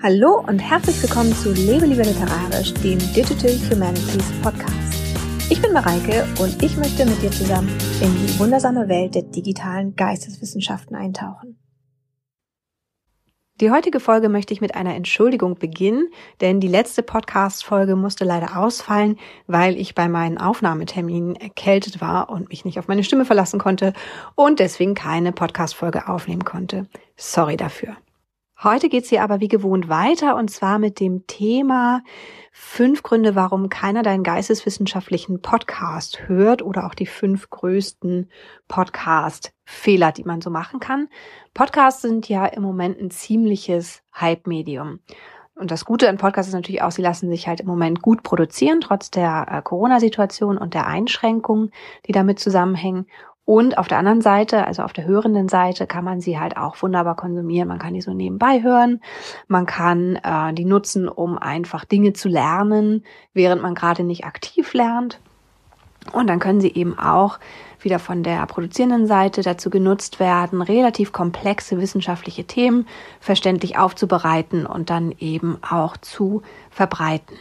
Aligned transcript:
Hallo 0.00 0.44
und 0.46 0.60
herzlich 0.60 1.02
willkommen 1.02 1.32
zu 1.34 1.52
Lebe 1.52 1.84
lieber 1.84 2.04
literarisch, 2.04 2.72
dem 2.74 3.00
Digital 3.14 3.50
Humanities 3.68 4.30
Podcast. 4.42 4.94
Ich 5.50 5.60
bin 5.60 5.72
Mareike 5.72 6.24
und 6.38 6.62
ich 6.62 6.76
möchte 6.76 7.04
mit 7.04 7.20
dir 7.20 7.32
zusammen 7.32 7.68
in 8.00 8.14
die 8.14 8.38
wundersame 8.38 8.88
Welt 8.88 9.16
der 9.16 9.22
digitalen 9.22 9.96
Geisteswissenschaften 9.96 10.94
eintauchen. 10.94 11.58
Die 13.60 13.72
heutige 13.72 13.98
Folge 13.98 14.28
möchte 14.28 14.54
ich 14.54 14.60
mit 14.60 14.76
einer 14.76 14.94
Entschuldigung 14.94 15.56
beginnen, 15.56 16.10
denn 16.40 16.60
die 16.60 16.68
letzte 16.68 17.02
Podcast-Folge 17.02 17.96
musste 17.96 18.24
leider 18.24 18.56
ausfallen, 18.56 19.18
weil 19.48 19.76
ich 19.76 19.96
bei 19.96 20.08
meinen 20.08 20.38
Aufnahmeterminen 20.38 21.34
erkältet 21.34 22.00
war 22.00 22.30
und 22.30 22.50
mich 22.50 22.64
nicht 22.64 22.78
auf 22.78 22.86
meine 22.86 23.02
Stimme 23.02 23.24
verlassen 23.24 23.58
konnte 23.58 23.94
und 24.36 24.60
deswegen 24.60 24.94
keine 24.94 25.32
Podcast-Folge 25.32 26.06
aufnehmen 26.06 26.44
konnte. 26.44 26.86
Sorry 27.16 27.56
dafür. 27.56 27.96
Heute 28.60 28.88
geht's 28.88 29.08
hier 29.08 29.22
aber 29.22 29.38
wie 29.38 29.46
gewohnt 29.46 29.88
weiter 29.88 30.34
und 30.34 30.50
zwar 30.50 30.80
mit 30.80 30.98
dem 30.98 31.28
Thema 31.28 32.02
fünf 32.50 33.04
Gründe, 33.04 33.36
warum 33.36 33.68
keiner 33.68 34.02
deinen 34.02 34.24
geisteswissenschaftlichen 34.24 35.40
Podcast 35.40 36.26
hört 36.26 36.62
oder 36.62 36.84
auch 36.84 36.94
die 36.94 37.06
fünf 37.06 37.50
größten 37.50 38.28
Podcast-Fehler, 38.66 40.10
die 40.10 40.24
man 40.24 40.40
so 40.40 40.50
machen 40.50 40.80
kann. 40.80 41.06
Podcasts 41.54 42.02
sind 42.02 42.28
ja 42.28 42.46
im 42.46 42.64
Moment 42.64 43.00
ein 43.00 43.12
ziemliches 43.12 44.02
Hype-Medium. 44.20 44.98
Und 45.54 45.70
das 45.70 45.84
Gute 45.84 46.08
an 46.08 46.18
Podcasts 46.18 46.48
ist 46.48 46.54
natürlich 46.54 46.82
auch, 46.82 46.90
sie 46.90 47.02
lassen 47.02 47.30
sich 47.30 47.46
halt 47.46 47.60
im 47.60 47.66
Moment 47.68 48.02
gut 48.02 48.24
produzieren, 48.24 48.80
trotz 48.80 49.12
der 49.12 49.46
äh, 49.48 49.62
Corona-Situation 49.62 50.58
und 50.58 50.74
der 50.74 50.88
Einschränkungen, 50.88 51.70
die 52.08 52.12
damit 52.12 52.40
zusammenhängen. 52.40 53.06
Und 53.48 53.78
auf 53.78 53.88
der 53.88 53.96
anderen 53.96 54.20
Seite, 54.20 54.66
also 54.66 54.82
auf 54.82 54.92
der 54.92 55.06
hörenden 55.06 55.48
Seite, 55.48 55.86
kann 55.86 56.04
man 56.04 56.20
sie 56.20 56.38
halt 56.38 56.58
auch 56.58 56.82
wunderbar 56.82 57.16
konsumieren. 57.16 57.66
Man 57.66 57.78
kann 57.78 57.94
die 57.94 58.02
so 58.02 58.12
nebenbei 58.12 58.62
hören. 58.62 59.00
Man 59.46 59.64
kann 59.64 60.16
äh, 60.16 60.52
die 60.52 60.66
nutzen, 60.66 61.08
um 61.08 61.38
einfach 61.38 61.86
Dinge 61.86 62.12
zu 62.12 62.28
lernen, 62.28 63.04
während 63.32 63.62
man 63.62 63.74
gerade 63.74 64.04
nicht 64.04 64.26
aktiv 64.26 64.74
lernt. 64.74 65.18
Und 66.12 66.26
dann 66.26 66.40
können 66.40 66.60
sie 66.60 66.74
eben 66.74 66.98
auch 66.98 67.38
wieder 67.80 67.98
von 67.98 68.22
der 68.22 68.44
produzierenden 68.44 69.06
Seite 69.06 69.40
dazu 69.40 69.70
genutzt 69.70 70.20
werden, 70.20 70.60
relativ 70.60 71.12
komplexe 71.12 71.80
wissenschaftliche 71.80 72.44
Themen 72.44 72.86
verständlich 73.18 73.78
aufzubereiten 73.78 74.66
und 74.66 74.90
dann 74.90 75.14
eben 75.20 75.56
auch 75.62 75.96
zu 75.96 76.42
verbreiten. 76.70 77.38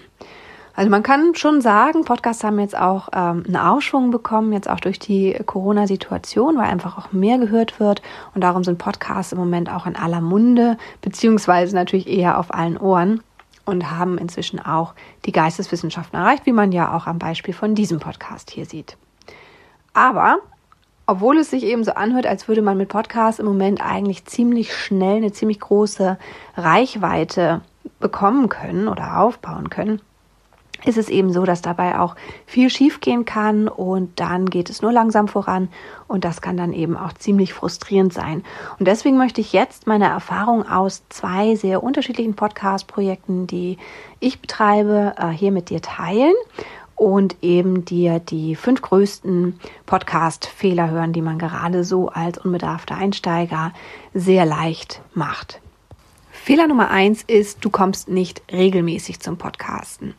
Also 0.78 0.92
man 0.92 1.02
kann 1.02 1.34
schon 1.34 1.60
sagen, 1.60 2.06
Podcasts 2.06 2.44
haben 2.44 2.60
jetzt 2.60 2.78
auch 2.78 3.10
ähm, 3.12 3.44
einen 3.48 3.58
Aufschwung 3.58 4.12
bekommen, 4.12 4.54
jetzt 4.54 4.70
auch 4.70 4.80
durch 4.80 5.00
die 5.00 5.34
Corona-Situation, 5.44 6.56
weil 6.56 6.66
einfach 6.66 7.00
auch 7.00 7.12
mehr 7.12 7.40
gehört 7.40 7.80
wird. 7.80 8.04
Und 8.36 8.42
darum 8.42 8.64
sind 8.64 8.78
Podcasts 8.78 9.32
im 9.32 9.40
Moment 9.40 9.74
auch 9.74 9.88
in 9.88 9.96
aller 9.96 10.22
Munde, 10.22 10.78
beziehungsweise 11.02 11.74
natürlich 11.76 12.08
eher 12.08 12.38
auf 12.38 12.54
allen 12.54 12.78
Ohren 12.78 13.24
und 13.66 13.90
haben 13.90 14.20
inzwischen 14.20 14.60
auch 14.60 14.94
die 15.26 15.32
Geisteswissenschaften 15.32 16.20
erreicht, 16.20 16.46
wie 16.46 16.52
man 16.52 16.72
ja 16.72 16.96
auch 16.96 17.08
am 17.08 17.18
Beispiel 17.18 17.56
von 17.56 17.74
diesem 17.74 18.00
Podcast 18.00 18.52
hier 18.52 18.68
sieht. 18.68 18.98
Aber 19.96 20.38
obwohl 21.08 21.40
es 21.40 21.50
sich 21.50 21.64
eben 21.64 21.86
so 21.86 21.94
anhört, 21.94 22.28
als 22.28 22.48
würde 22.48 22.62
man 22.62 22.78
mit 22.78 22.90
Podcasts 22.90 23.40
im 23.40 23.48
Moment 23.48 23.84
eigentlich 23.84 24.26
ziemlich 24.26 24.76
schnell 24.76 25.18
eine 25.18 25.32
ziemlich 25.32 25.60
große 25.60 26.20
Reichweite 26.56 27.62
bekommen 28.00 28.48
können 28.50 28.88
oder 28.88 29.20
aufbauen 29.22 29.72
können, 29.72 30.02
ist 30.86 30.98
es 30.98 31.10
eben 31.10 31.32
so, 31.32 31.44
dass 31.44 31.62
dabei 31.62 32.00
auch 32.00 32.16
viel 32.46 32.70
schiefgehen 32.70 33.26
kann 33.26 33.68
und 33.68 34.20
dann 34.20 34.50
geht 34.50 34.70
es 34.70 34.82
nur 34.82 34.92
langsam 34.92 35.28
voran 35.28 35.70
und 36.08 36.24
das 36.24 36.42
kann 36.42 36.58
dann 36.58 36.74
eben 36.74 36.96
auch 36.96 37.14
ziemlich 37.14 37.54
frustrierend 37.54 38.14
sein. 38.14 38.44
Und 38.80 38.88
deswegen 38.88 39.18
möchte 39.18 39.42
ich 39.42 39.54
jetzt 39.54 39.88
meine 39.88 40.06
Erfahrung 40.06 40.68
aus 40.68 41.04
zwei 41.10 41.56
sehr 41.56 41.84
unterschiedlichen 41.84 42.36
Podcast-Projekten, 42.36 43.48
die 43.48 43.78
ich 44.20 44.40
betreibe, 44.40 45.16
äh, 45.18 45.30
hier 45.30 45.52
mit 45.52 45.70
dir 45.70 45.82
teilen 45.82 46.34
und 46.96 47.38
eben 47.44 47.86
dir 47.86 48.20
die 48.20 48.56
fünf 48.56 48.82
größten 48.82 49.60
Podcast-Fehler 49.86 50.90
hören, 50.90 51.14
die 51.14 51.22
man 51.22 51.38
gerade 51.38 51.84
so 51.84 52.10
als 52.10 52.40
unbedarfter 52.40 52.96
Einsteiger 52.96 53.72
sehr 54.14 54.46
leicht 54.46 55.02
macht. 55.14 55.62
Fehler 56.32 56.68
Nummer 56.68 56.90
eins 56.90 57.24
ist, 57.24 57.58
du 57.64 57.70
kommst 57.70 58.08
nicht 58.08 58.42
regelmäßig 58.52 59.20
zum 59.20 59.38
Podcasten. 59.38 60.16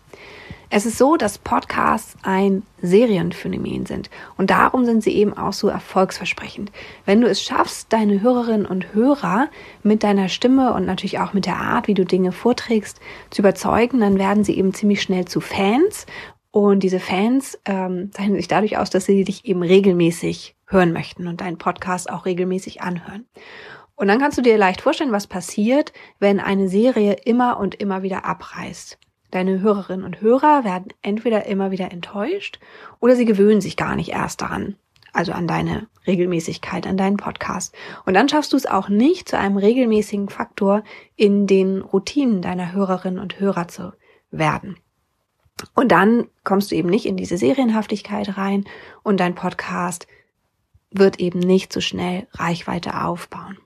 Es 0.71 0.85
ist 0.85 0.99
so, 0.99 1.17
dass 1.17 1.39
Podcasts 1.39 2.15
ein 2.23 2.63
Serienphänomen 2.83 3.87
sind 3.87 4.11
und 4.37 4.51
darum 4.51 4.85
sind 4.85 5.03
sie 5.03 5.13
eben 5.13 5.33
auch 5.37 5.55
so 5.55 5.69
erfolgsversprechend. 5.69 6.71
Wenn 7.07 7.23
du 7.23 7.27
es 7.27 7.43
schaffst, 7.43 7.91
deine 7.91 8.21
Hörerinnen 8.21 8.67
und 8.67 8.93
Hörer 8.93 9.49
mit 9.83 10.03
deiner 10.03 10.29
Stimme 10.29 10.75
und 10.75 10.85
natürlich 10.85 11.21
auch 11.21 11.33
mit 11.33 11.47
der 11.47 11.57
Art, 11.57 11.89
wie 11.89 11.95
du 11.95 12.05
Dinge 12.05 12.33
vorträgst, 12.33 13.01
zu 13.31 13.41
überzeugen, 13.41 14.01
dann 14.01 14.19
werden 14.19 14.45
sie 14.45 14.59
eben 14.59 14.75
ziemlich 14.75 15.01
schnell 15.01 15.25
zu 15.25 15.41
Fans 15.41 16.05
und 16.51 16.83
diese 16.83 17.01
Fans 17.01 17.59
ähm, 17.65 18.11
zeichnen 18.13 18.37
sich 18.37 18.49
dadurch 18.49 18.77
aus, 18.77 18.91
dass 18.91 19.07
sie 19.07 19.25
dich 19.25 19.47
eben 19.47 19.63
regelmäßig 19.63 20.55
hören 20.67 20.93
möchten 20.93 21.29
und 21.29 21.41
deinen 21.41 21.57
Podcast 21.57 22.11
auch 22.11 22.27
regelmäßig 22.27 22.83
anhören. 22.83 23.27
Und 23.95 24.09
dann 24.09 24.21
kannst 24.21 24.37
du 24.37 24.43
dir 24.43 24.59
leicht 24.59 24.83
vorstellen, 24.83 25.13
was 25.13 25.27
passiert, 25.27 25.93
wenn 26.21 26.41
eine 26.41 26.69
Serie 26.69 27.15
immer 27.25 27.59
und 27.59 27.75
immer 27.75 28.03
wieder 28.03 28.25
abreißt. 28.27 28.99
Deine 29.31 29.61
Hörerinnen 29.61 30.05
und 30.05 30.21
Hörer 30.21 30.65
werden 30.65 30.89
entweder 31.03 31.47
immer 31.47 31.71
wieder 31.71 31.93
enttäuscht 31.93 32.59
oder 32.99 33.15
sie 33.15 33.27
gewöhnen 33.27 33.61
sich 33.61 33.77
gar 33.77 33.95
nicht 33.95 34.11
erst 34.11 34.41
daran, 34.41 34.77
also 35.13 35.33
an 35.33 35.47
deine 35.47 35.87
Regelmäßigkeit, 36.07 36.87
an 36.87 36.97
deinen 36.97 37.19
Podcast. 37.19 37.75
Und 38.07 38.15
dann 38.15 38.29
schaffst 38.29 38.53
du 38.53 38.57
es 38.57 38.67
auch 38.67 38.89
nicht, 38.89 39.29
zu 39.29 39.39
einem 39.39 39.59
regelmäßigen 39.59 40.31
Faktor 40.31 40.83
in 41.15 41.47
den 41.47 41.83
Routinen 41.83 42.41
deiner 42.41 42.73
Hörerinnen 42.73 43.19
und 43.19 43.39
Hörer 43.39 43.69
zu 43.69 43.93
werden. 44.31 44.77
Und 45.75 45.93
dann 45.93 46.29
kommst 46.45 46.71
du 46.71 46.77
eben 46.77 46.89
nicht 46.89 47.05
in 47.05 47.17
diese 47.17 47.37
Serienhaftigkeit 47.37 48.39
rein 48.39 48.65
und 49.03 49.21
dein 49.21 49.35
Podcast 49.35 50.07
wird 50.91 51.21
eben 51.21 51.41
nicht 51.41 51.73
so 51.73 51.81
schnell 51.81 52.27
Reichweite 52.33 53.05
aufbauen. 53.05 53.59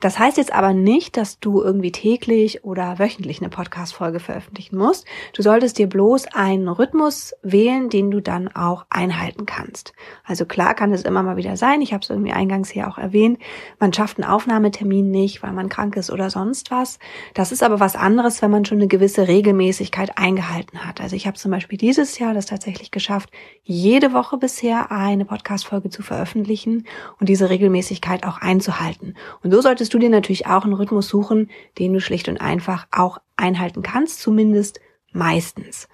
Das 0.00 0.18
heißt 0.18 0.36
jetzt 0.36 0.52
aber 0.52 0.72
nicht, 0.72 1.16
dass 1.16 1.40
du 1.40 1.62
irgendwie 1.62 1.92
täglich 1.92 2.64
oder 2.64 2.98
wöchentlich 2.98 3.40
eine 3.40 3.48
Podcast-Folge 3.48 4.20
veröffentlichen 4.20 4.76
musst. 4.76 5.06
Du 5.32 5.42
solltest 5.42 5.78
dir 5.78 5.88
bloß 5.88 6.26
einen 6.34 6.68
Rhythmus 6.68 7.34
wählen, 7.42 7.88
den 7.88 8.10
du 8.10 8.20
dann 8.20 8.48
auch 8.48 8.86
einhalten 8.90 9.46
kannst. 9.46 9.92
Also 10.24 10.44
klar 10.44 10.74
kann 10.74 10.92
es 10.92 11.02
immer 11.02 11.22
mal 11.22 11.36
wieder 11.36 11.56
sein, 11.56 11.80
ich 11.80 11.92
habe 11.92 12.02
es 12.02 12.10
irgendwie 12.10 12.32
eingangs 12.32 12.70
hier 12.70 12.88
auch 12.88 12.98
erwähnt, 12.98 13.38
man 13.78 13.92
schafft 13.92 14.18
einen 14.18 14.30
Aufnahmetermin 14.30 15.10
nicht, 15.10 15.42
weil 15.42 15.52
man 15.52 15.68
krank 15.68 15.96
ist 15.96 16.10
oder 16.10 16.30
sonst 16.30 16.70
was. 16.70 16.98
Das 17.34 17.52
ist 17.52 17.62
aber 17.62 17.80
was 17.80 17.96
anderes, 17.96 18.42
wenn 18.42 18.50
man 18.50 18.64
schon 18.64 18.78
eine 18.78 18.88
gewisse 18.88 19.28
Regelmäßigkeit 19.28 20.18
eingehalten 20.18 20.86
hat. 20.86 21.00
Also 21.00 21.16
ich 21.16 21.26
habe 21.26 21.36
zum 21.36 21.50
Beispiel 21.50 21.78
dieses 21.78 22.18
Jahr 22.18 22.34
das 22.34 22.46
tatsächlich 22.46 22.90
geschafft, 22.90 23.30
jede 23.62 24.12
Woche 24.12 24.36
bisher 24.36 24.90
eine 24.90 25.24
Podcast-Folge 25.24 25.90
zu 25.90 26.02
veröffentlichen 26.02 26.86
und 27.20 27.28
diese 27.28 27.50
Regelmäßigkeit 27.50 28.24
auch 28.24 28.38
einzuhalten. 28.38 29.14
Und 29.42 29.52
so 29.52 29.60
solltest 29.60 29.85
du 29.94 29.98
dir 29.98 30.10
natürlich 30.10 30.46
auch 30.46 30.64
einen 30.64 30.74
Rhythmus 30.74 31.08
suchen, 31.08 31.50
den 31.78 31.92
du 31.92 32.00
schlicht 32.00 32.28
und 32.28 32.40
einfach 32.40 32.86
auch 32.90 33.18
einhalten 33.36 33.82
kannst, 33.82 34.20
zumindest 34.20 34.80
meistens. 35.12 35.88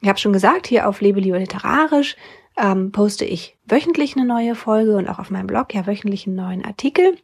Ich 0.00 0.08
habe 0.08 0.18
schon 0.18 0.32
gesagt, 0.32 0.66
hier 0.66 0.88
auf 0.88 1.00
Lebe 1.00 1.20
lieber 1.20 1.38
literarisch 1.38 2.16
ähm, 2.56 2.92
poste 2.92 3.24
ich 3.24 3.56
wöchentlich 3.66 4.16
eine 4.16 4.26
neue 4.26 4.54
Folge 4.54 4.96
und 4.96 5.08
auch 5.08 5.18
auf 5.18 5.30
meinem 5.30 5.46
Blog 5.46 5.74
ja 5.74 5.86
wöchentlich 5.86 6.26
einen 6.26 6.36
neuen 6.36 6.64
Artikel 6.64 7.16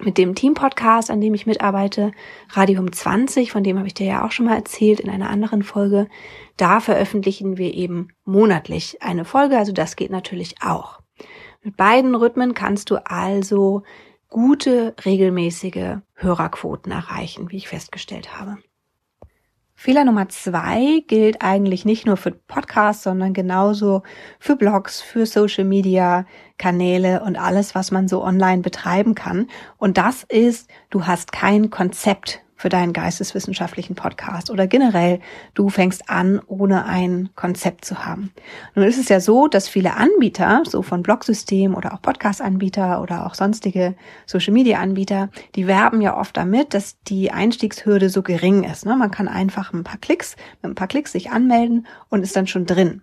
mit 0.00 0.18
dem 0.18 0.34
Team-Podcast, 0.34 1.10
an 1.10 1.20
dem 1.20 1.34
ich 1.34 1.46
mitarbeite, 1.46 2.12
Radium 2.50 2.92
20, 2.92 3.52
von 3.52 3.62
dem 3.62 3.76
habe 3.78 3.86
ich 3.86 3.94
dir 3.94 4.06
ja 4.06 4.26
auch 4.26 4.32
schon 4.32 4.46
mal 4.46 4.56
erzählt 4.56 5.00
in 5.00 5.10
einer 5.10 5.30
anderen 5.30 5.62
Folge. 5.62 6.08
Da 6.56 6.80
veröffentlichen 6.80 7.58
wir 7.58 7.74
eben 7.74 8.08
monatlich 8.24 9.02
eine 9.02 9.24
Folge, 9.24 9.58
also 9.58 9.72
das 9.72 9.96
geht 9.96 10.10
natürlich 10.10 10.56
auch. 10.62 11.00
Mit 11.62 11.76
beiden 11.76 12.14
Rhythmen 12.14 12.54
kannst 12.54 12.90
du 12.90 12.96
also 13.04 13.82
gute, 14.32 14.94
regelmäßige 15.04 15.98
Hörerquoten 16.14 16.90
erreichen, 16.90 17.50
wie 17.50 17.58
ich 17.58 17.68
festgestellt 17.68 18.38
habe. 18.38 18.56
Fehler 19.74 20.04
Nummer 20.04 20.28
zwei 20.28 21.02
gilt 21.06 21.42
eigentlich 21.42 21.84
nicht 21.84 22.06
nur 22.06 22.16
für 22.16 22.30
Podcasts, 22.30 23.02
sondern 23.02 23.34
genauso 23.34 24.02
für 24.38 24.56
Blogs, 24.56 25.00
für 25.00 25.26
Social 25.26 25.64
Media 25.64 26.24
Kanäle 26.56 27.22
und 27.22 27.36
alles, 27.36 27.74
was 27.74 27.90
man 27.90 28.08
so 28.08 28.22
online 28.24 28.62
betreiben 28.62 29.14
kann. 29.14 29.48
Und 29.78 29.98
das 29.98 30.22
ist, 30.22 30.70
du 30.90 31.06
hast 31.06 31.32
kein 31.32 31.70
Konzept 31.70 32.40
für 32.62 32.68
deinen 32.68 32.92
geisteswissenschaftlichen 32.92 33.96
Podcast 33.96 34.48
oder 34.48 34.68
generell 34.68 35.18
du 35.54 35.68
fängst 35.68 36.08
an, 36.08 36.40
ohne 36.46 36.84
ein 36.84 37.30
Konzept 37.34 37.84
zu 37.84 38.06
haben. 38.06 38.32
Nun 38.76 38.86
ist 38.86 38.98
es 38.98 39.08
ja 39.08 39.18
so, 39.18 39.48
dass 39.48 39.68
viele 39.68 39.96
Anbieter, 39.96 40.62
so 40.64 40.82
von 40.82 41.02
Blogsystemen 41.02 41.76
oder 41.76 41.92
auch 41.92 42.00
Podcast-Anbieter 42.00 43.02
oder 43.02 43.26
auch 43.26 43.34
sonstige 43.34 43.96
Social-Media-Anbieter, 44.26 45.30
die 45.56 45.66
werben 45.66 46.00
ja 46.00 46.16
oft 46.16 46.36
damit, 46.36 46.72
dass 46.72 47.02
die 47.02 47.32
Einstiegshürde 47.32 48.08
so 48.08 48.22
gering 48.22 48.62
ist. 48.62 48.86
Ne? 48.86 48.94
Man 48.94 49.10
kann 49.10 49.26
einfach 49.26 49.72
ein 49.72 49.82
paar 49.82 49.98
Klicks, 49.98 50.36
mit 50.62 50.70
ein 50.70 50.76
paar 50.76 50.86
Klicks 50.86 51.10
sich 51.10 51.32
anmelden 51.32 51.88
und 52.10 52.22
ist 52.22 52.36
dann 52.36 52.46
schon 52.46 52.64
drin. 52.64 53.02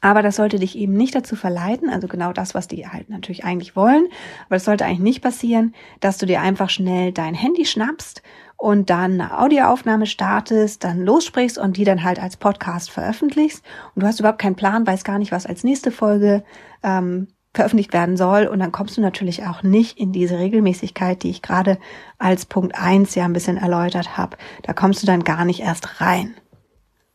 Aber 0.00 0.22
das 0.22 0.36
sollte 0.36 0.58
dich 0.58 0.76
eben 0.76 0.94
nicht 0.94 1.14
dazu 1.14 1.36
verleiten, 1.36 1.88
also 1.88 2.08
genau 2.08 2.32
das, 2.32 2.54
was 2.54 2.68
die 2.68 2.86
halt 2.88 3.08
natürlich 3.08 3.44
eigentlich 3.44 3.76
wollen, 3.76 4.06
aber 4.46 4.56
es 4.56 4.64
sollte 4.64 4.84
eigentlich 4.84 4.98
nicht 4.98 5.22
passieren, 5.22 5.74
dass 6.00 6.18
du 6.18 6.26
dir 6.26 6.40
einfach 6.40 6.70
schnell 6.70 7.12
dein 7.12 7.34
Handy 7.34 7.64
schnappst 7.64 8.22
und 8.56 8.90
dann 8.90 9.20
eine 9.20 9.40
Audioaufnahme 9.40 10.06
startest, 10.06 10.84
dann 10.84 11.04
lossprichst 11.04 11.58
und 11.58 11.76
die 11.76 11.84
dann 11.84 12.04
halt 12.04 12.22
als 12.22 12.36
Podcast 12.36 12.90
veröffentlichst. 12.90 13.64
Und 13.94 14.02
du 14.02 14.06
hast 14.06 14.20
überhaupt 14.20 14.40
keinen 14.40 14.54
Plan, 14.54 14.86
weißt 14.86 15.04
gar 15.04 15.18
nicht, 15.18 15.32
was 15.32 15.46
als 15.46 15.64
nächste 15.64 15.90
Folge 15.90 16.44
ähm, 16.84 17.26
veröffentlicht 17.54 17.92
werden 17.92 18.16
soll. 18.16 18.46
Und 18.46 18.60
dann 18.60 18.70
kommst 18.70 18.96
du 18.96 19.00
natürlich 19.00 19.44
auch 19.46 19.64
nicht 19.64 19.98
in 19.98 20.12
diese 20.12 20.38
Regelmäßigkeit, 20.38 21.24
die 21.24 21.30
ich 21.30 21.42
gerade 21.42 21.78
als 22.18 22.46
Punkt 22.46 22.76
eins 22.76 23.16
ja 23.16 23.24
ein 23.24 23.32
bisschen 23.32 23.56
erläutert 23.56 24.16
habe. 24.16 24.36
Da 24.62 24.72
kommst 24.72 25.02
du 25.02 25.08
dann 25.08 25.24
gar 25.24 25.44
nicht 25.44 25.60
erst 25.60 26.00
rein. 26.00 26.34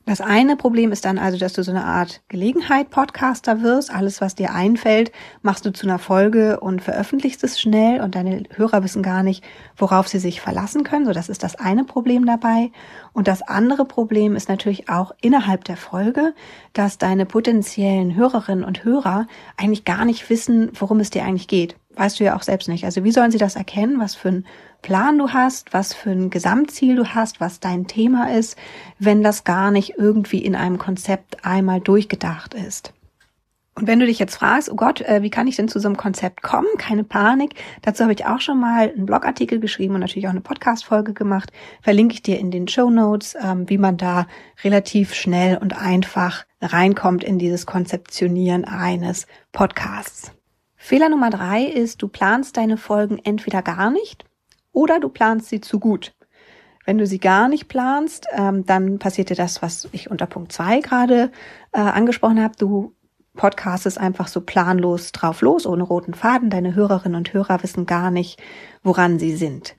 Das 0.08 0.22
eine 0.22 0.56
Problem 0.56 0.94
ist 0.94 1.04
dann 1.04 1.18
also, 1.18 1.38
dass 1.38 1.52
du 1.52 1.64
so 1.66 1.72
eine 1.72 1.84
Art 1.84 2.22
Gelegenheit-Podcaster 2.30 3.62
wirst. 3.62 3.94
Alles, 3.94 4.22
was 4.22 4.36
dir 4.36 4.54
einfällt, 4.54 5.12
machst 5.42 5.66
du 5.66 5.74
zu 5.74 5.86
einer 5.86 6.00
Folge 6.00 6.62
und 6.62 6.82
veröffentlichst 6.82 7.44
es 7.44 7.60
schnell 7.60 8.00
und 8.00 8.16
deine 8.16 8.44
Hörer 8.56 8.86
wissen 8.86 9.04
gar 9.04 9.22
nicht, 9.22 9.44
worauf 9.76 10.08
sie 10.08 10.20
sich 10.20 10.40
verlassen 10.40 10.86
können. 10.86 11.06
So, 11.06 11.12
das 11.12 11.28
ist 11.28 11.44
das 11.44 11.58
eine 11.58 11.84
Problem 11.84 12.26
dabei. 12.26 12.72
Und 13.12 13.28
das 13.28 13.42
andere 13.42 13.84
Problem 13.84 14.38
ist 14.38 14.48
natürlich 14.48 14.88
auch 14.88 15.14
innerhalb 15.20 15.66
der 15.66 15.76
Folge, 15.76 16.34
dass 16.72 16.98
deine 16.98 17.26
potenziellen 17.26 18.16
Hörerinnen 18.16 18.64
und 18.64 18.86
Hörer 18.86 19.28
eigentlich 19.58 19.84
gar 19.84 20.06
nicht 20.06 20.30
wissen, 20.30 20.72
worum 20.80 21.02
es 21.02 21.10
dir 21.10 21.26
eigentlich 21.26 21.50
geht. 21.50 21.76
Weißt 21.98 22.20
du 22.20 22.24
ja 22.24 22.36
auch 22.36 22.44
selbst 22.44 22.70
nicht. 22.70 22.86
Also 22.86 23.04
wie 23.04 23.12
sollen 23.12 23.32
sie 23.32 23.40
das 23.40 23.56
erkennen, 23.56 24.00
was 24.00 24.16
für 24.16 24.30
ein 24.30 24.46
Plan 24.84 25.18
du 25.18 25.30
hast, 25.30 25.74
was 25.74 25.94
für 25.94 26.12
ein 26.12 26.30
Gesamtziel 26.30 26.96
du 26.96 27.08
hast, 27.16 27.42
was 27.42 27.60
dein 27.60 27.88
Thema 27.88 28.32
ist, 28.32 28.56
wenn 29.00 29.24
das 29.24 29.44
gar 29.44 29.72
nicht 29.72 29.96
irgendwie 29.98 30.40
in 30.40 30.56
einem 30.56 30.78
Konzept 30.78 31.44
einmal 31.44 31.82
durchgedacht 31.82 32.54
ist. 32.54 32.94
Und 33.74 33.86
wenn 33.86 34.00
du 34.00 34.08
dich 34.08 34.18
jetzt 34.18 34.36
fragst, 34.36 34.72
oh 34.72 34.76
Gott, 34.76 35.02
äh, 35.02 35.22
wie 35.22 35.30
kann 35.30 35.48
ich 35.48 35.56
denn 35.56 35.68
zu 35.68 35.80
so 35.80 35.88
einem 35.88 35.98
Konzept 35.98 36.42
kommen? 36.42 36.68
Keine 36.80 37.04
Panik. 37.04 37.54
Dazu 37.84 38.04
habe 38.04 38.14
ich 38.14 38.26
auch 38.26 38.42
schon 38.42 38.60
mal 38.60 38.90
einen 38.90 39.06
Blogartikel 39.06 39.60
geschrieben 39.60 39.94
und 39.94 40.02
natürlich 40.02 40.28
auch 40.28 40.32
eine 40.32 40.42
Podcast-Folge 40.42 41.14
gemacht. 41.14 41.52
Verlinke 41.82 42.16
ich 42.16 42.24
dir 42.24 42.40
in 42.40 42.50
den 42.50 42.68
Show 42.68 42.90
Notes, 42.90 43.36
ähm, 43.40 43.70
wie 43.70 43.78
man 43.78 43.98
da 43.98 44.26
relativ 44.64 45.14
schnell 45.14 45.58
und 45.58 45.80
einfach 45.80 46.46
reinkommt 46.60 47.24
in 47.24 47.38
dieses 47.38 47.68
Konzeptionieren 47.68 48.66
eines 48.66 49.28
Podcasts. 49.52 50.37
Fehler 50.88 51.10
Nummer 51.10 51.30
drei 51.30 51.66
ist, 51.66 52.02
du 52.02 52.08
planst 52.08 52.56
deine 52.56 52.78
Folgen 52.78 53.20
entweder 53.26 53.62
gar 53.62 53.92
nicht 53.92 54.24
oder 54.72 55.02
du 55.02 55.10
planst 55.10 55.50
sie 55.50 55.60
zu 55.60 55.82
gut. 55.82 56.16
Wenn 56.86 56.98
du 56.98 57.06
sie 57.06 57.20
gar 57.20 57.50
nicht 57.50 57.68
planst, 57.68 58.26
ähm, 58.32 58.66
dann 58.66 58.98
passiert 58.98 59.30
dir 59.30 59.36
das, 59.36 59.62
was 59.62 59.90
ich 59.92 60.10
unter 60.10 60.28
Punkt 60.28 60.54
zwei 60.54 60.80
gerade 60.80 61.30
äh, 61.74 61.82
angesprochen 61.82 62.42
habe. 62.42 62.56
Du 62.58 62.96
podcastest 63.34 63.98
einfach 63.98 64.30
so 64.30 64.40
planlos 64.40 65.12
drauf 65.12 65.42
los, 65.42 65.66
ohne 65.66 65.84
roten 65.84 66.14
Faden. 66.14 66.50
Deine 66.50 66.74
Hörerinnen 66.74 67.18
und 67.18 67.34
Hörer 67.34 67.62
wissen 67.64 67.86
gar 67.86 68.10
nicht, 68.10 68.42
woran 68.82 69.20
sie 69.20 69.36
sind. 69.36 69.76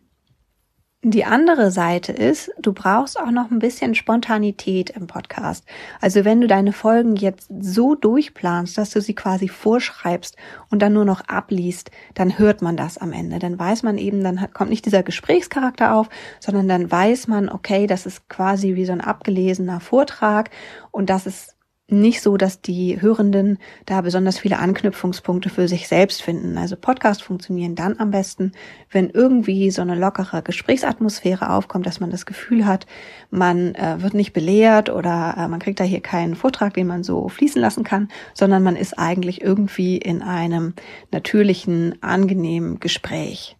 Die 1.04 1.24
andere 1.24 1.70
Seite 1.70 2.10
ist, 2.10 2.50
du 2.58 2.72
brauchst 2.72 3.20
auch 3.20 3.30
noch 3.30 3.52
ein 3.52 3.60
bisschen 3.60 3.94
Spontanität 3.94 4.90
im 4.90 5.06
Podcast. 5.06 5.64
Also 6.00 6.24
wenn 6.24 6.40
du 6.40 6.48
deine 6.48 6.72
Folgen 6.72 7.14
jetzt 7.14 7.48
so 7.60 7.94
durchplanst, 7.94 8.76
dass 8.76 8.90
du 8.90 9.00
sie 9.00 9.14
quasi 9.14 9.46
vorschreibst 9.46 10.36
und 10.70 10.82
dann 10.82 10.94
nur 10.94 11.04
noch 11.04 11.20
abliest, 11.28 11.92
dann 12.14 12.36
hört 12.36 12.62
man 12.62 12.76
das 12.76 12.98
am 12.98 13.12
Ende. 13.12 13.38
Dann 13.38 13.56
weiß 13.56 13.84
man 13.84 13.96
eben, 13.96 14.24
dann 14.24 14.52
kommt 14.52 14.70
nicht 14.70 14.86
dieser 14.86 15.04
Gesprächscharakter 15.04 15.94
auf, 15.94 16.08
sondern 16.40 16.66
dann 16.66 16.90
weiß 16.90 17.28
man, 17.28 17.48
okay, 17.48 17.86
das 17.86 18.04
ist 18.04 18.28
quasi 18.28 18.74
wie 18.74 18.84
so 18.84 18.90
ein 18.90 19.00
abgelesener 19.00 19.78
Vortrag 19.78 20.50
und 20.90 21.10
das 21.10 21.26
ist 21.26 21.57
nicht 21.90 22.20
so, 22.20 22.36
dass 22.36 22.60
die 22.60 23.00
Hörenden 23.00 23.58
da 23.86 24.02
besonders 24.02 24.38
viele 24.38 24.58
Anknüpfungspunkte 24.58 25.48
für 25.48 25.68
sich 25.68 25.88
selbst 25.88 26.22
finden. 26.22 26.58
Also 26.58 26.76
Podcasts 26.76 27.22
funktionieren 27.22 27.74
dann 27.74 27.98
am 27.98 28.10
besten, 28.10 28.52
wenn 28.90 29.10
irgendwie 29.10 29.70
so 29.70 29.82
eine 29.82 29.94
lockere 29.94 30.42
Gesprächsatmosphäre 30.42 31.50
aufkommt, 31.50 31.86
dass 31.86 32.00
man 32.00 32.10
das 32.10 32.26
Gefühl 32.26 32.66
hat, 32.66 32.86
man 33.30 33.74
äh, 33.74 34.02
wird 34.02 34.14
nicht 34.14 34.32
belehrt 34.32 34.90
oder 34.90 35.34
äh, 35.38 35.48
man 35.48 35.60
kriegt 35.60 35.80
da 35.80 35.84
hier 35.84 36.00
keinen 36.00 36.36
Vortrag, 36.36 36.74
den 36.74 36.86
man 36.86 37.02
so 37.02 37.28
fließen 37.28 37.60
lassen 37.60 37.84
kann, 37.84 38.08
sondern 38.34 38.62
man 38.62 38.76
ist 38.76 38.98
eigentlich 38.98 39.40
irgendwie 39.40 39.96
in 39.96 40.22
einem 40.22 40.74
natürlichen, 41.10 42.02
angenehmen 42.02 42.80
Gespräch. 42.80 43.57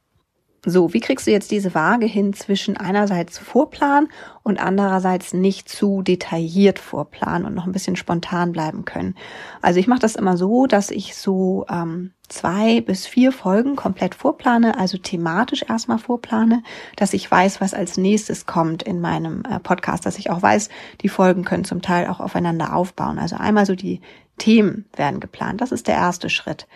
So, 0.66 0.92
wie 0.92 1.00
kriegst 1.00 1.26
du 1.26 1.30
jetzt 1.30 1.52
diese 1.52 1.72
Waage 1.74 2.06
hin 2.06 2.32
zwischen 2.32 2.76
einerseits 2.76 3.38
Vorplan 3.38 4.08
und 4.42 4.58
andererseits 4.58 5.32
nicht 5.32 5.68
zu 5.68 6.02
detailliert 6.02 6.80
vorplanen 6.80 7.46
und 7.46 7.54
noch 7.54 7.64
ein 7.64 7.72
bisschen 7.72 7.94
spontan 7.94 8.50
bleiben 8.50 8.84
können? 8.84 9.14
Also 9.62 9.78
ich 9.78 9.86
mache 9.86 10.00
das 10.00 10.16
immer 10.16 10.36
so, 10.36 10.66
dass 10.66 10.90
ich 10.90 11.14
so 11.14 11.64
ähm, 11.70 12.12
zwei 12.28 12.80
bis 12.80 13.06
vier 13.06 13.30
Folgen 13.30 13.76
komplett 13.76 14.16
vorplane, 14.16 14.76
also 14.78 14.98
thematisch 14.98 15.64
erstmal 15.68 15.98
vorplane, 15.98 16.64
dass 16.96 17.14
ich 17.14 17.30
weiß, 17.30 17.60
was 17.60 17.72
als 17.72 17.96
nächstes 17.96 18.44
kommt 18.44 18.82
in 18.82 19.00
meinem 19.00 19.44
äh, 19.48 19.60
Podcast, 19.60 20.06
dass 20.06 20.18
ich 20.18 20.28
auch 20.30 20.42
weiß, 20.42 20.70
die 21.02 21.08
Folgen 21.08 21.44
können 21.44 21.64
zum 21.64 21.82
Teil 21.82 22.08
auch 22.08 22.18
aufeinander 22.18 22.74
aufbauen. 22.74 23.20
Also 23.20 23.36
einmal 23.36 23.64
so 23.64 23.76
die 23.76 24.00
Themen 24.38 24.86
werden 24.96 25.20
geplant. 25.20 25.60
Das 25.60 25.72
ist 25.72 25.88
der 25.88 25.96
erste 25.96 26.30
Schritt. 26.30 26.66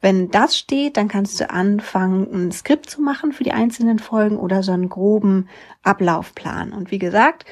Wenn 0.00 0.30
das 0.30 0.56
steht, 0.56 0.96
dann 0.96 1.08
kannst 1.08 1.38
du 1.40 1.50
anfangen, 1.50 2.26
ein 2.32 2.52
Skript 2.52 2.88
zu 2.88 3.02
machen 3.02 3.32
für 3.32 3.44
die 3.44 3.52
einzelnen 3.52 3.98
Folgen 3.98 4.38
oder 4.38 4.62
so 4.62 4.72
einen 4.72 4.88
groben 4.88 5.48
Ablaufplan. 5.82 6.72
Und 6.72 6.90
wie 6.90 6.98
gesagt, 6.98 7.44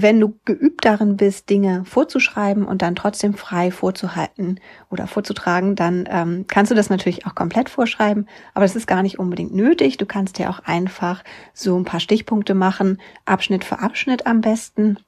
wenn 0.00 0.20
du 0.20 0.38
geübt 0.44 0.84
darin 0.84 1.16
bist, 1.16 1.50
Dinge 1.50 1.84
vorzuschreiben 1.84 2.64
und 2.64 2.82
dann 2.82 2.94
trotzdem 2.94 3.34
frei 3.34 3.72
vorzuhalten 3.72 4.60
oder 4.90 5.08
vorzutragen, 5.08 5.74
dann 5.74 6.08
ähm, 6.08 6.44
kannst 6.46 6.70
du 6.70 6.76
das 6.76 6.88
natürlich 6.88 7.26
auch 7.26 7.34
komplett 7.34 7.68
vorschreiben, 7.68 8.28
aber 8.54 8.64
das 8.64 8.76
ist 8.76 8.86
gar 8.86 9.02
nicht 9.02 9.18
unbedingt 9.18 9.52
nötig. 9.52 9.96
Du 9.96 10.06
kannst 10.06 10.38
dir 10.38 10.50
auch 10.50 10.60
einfach 10.60 11.24
so 11.52 11.76
ein 11.76 11.84
paar 11.84 12.00
Stichpunkte 12.00 12.54
machen, 12.54 13.00
Abschnitt 13.24 13.64
für 13.64 13.80
Abschnitt 13.80 14.26
am 14.26 14.40
besten 14.40 14.98